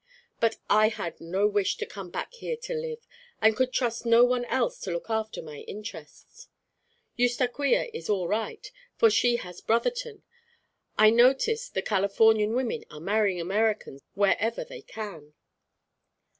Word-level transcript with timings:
But 0.39 0.55
I 0.67 0.87
had 0.87 1.21
no 1.21 1.45
wish 1.47 1.77
to 1.77 1.85
come 1.85 2.09
back 2.09 2.33
here 2.33 2.57
to 2.63 2.73
live, 2.73 3.05
and 3.39 3.55
could 3.55 3.71
trust 3.71 4.03
no 4.03 4.23
one 4.23 4.45
else 4.45 4.79
to 4.79 4.91
look 4.91 5.11
after 5.11 5.43
my 5.43 5.57
interests. 5.57 6.47
Eustaquia 7.15 7.87
is 7.93 8.09
all 8.09 8.27
right, 8.27 8.65
for 8.97 9.11
she 9.11 9.35
has 9.35 9.61
Brotherton. 9.61 10.23
I 10.97 11.11
notice 11.11 11.69
the 11.69 11.83
Californian 11.83 12.55
women 12.55 12.83
are 12.89 12.99
marrying 12.99 13.39
Americans 13.39 14.01
wherever 14.15 14.63
they 14.63 14.81
can." 14.81 15.35